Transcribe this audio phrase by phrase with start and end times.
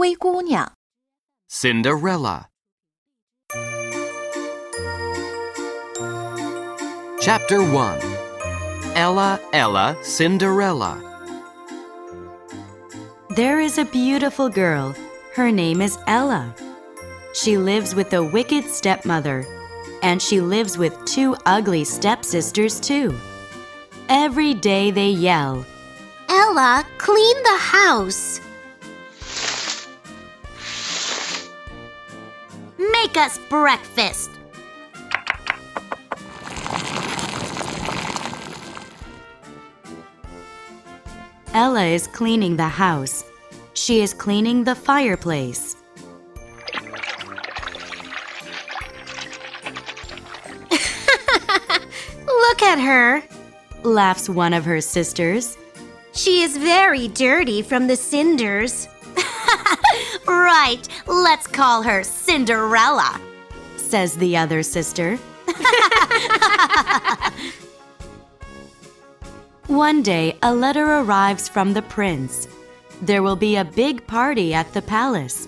[0.00, 0.72] 灰姑娘，
[1.48, 2.48] Cinderella.
[7.20, 8.00] Chapter 1
[8.94, 11.02] Ella, Ella, Cinderella.
[13.30, 14.94] There is a beautiful girl.
[15.34, 16.54] Her name is Ella.
[17.34, 19.44] She lives with a wicked stepmother,
[20.02, 23.14] and she lives with two ugly stepsisters, too.
[24.08, 25.66] Every day they yell,
[26.28, 28.40] Ella, clean the house.
[33.13, 34.29] Make us breakfast.
[41.53, 43.25] Ella is cleaning the house.
[43.73, 45.75] She is cleaning the fireplace.
[52.25, 53.21] Look at her.
[53.83, 55.57] Laughs one of her sisters.
[56.13, 58.87] She is very dirty from the cinders.
[60.61, 63.19] right, let's call her Cinderella.
[63.77, 65.17] Says the other sister.
[69.67, 72.47] One day, a letter arrives from the prince.
[73.01, 75.47] There will be a big party at the palace.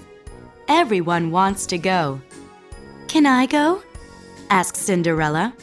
[0.67, 2.19] Everyone wants to go.
[3.07, 3.83] Can I go?
[4.49, 5.53] asks Cinderella,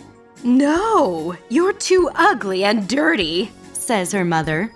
[0.45, 3.51] No, you're too ugly and dirty.
[3.73, 4.71] says her mother.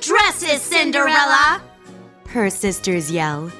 [0.00, 1.62] Dresses, Cinderella.
[2.28, 3.50] Her sisters yell.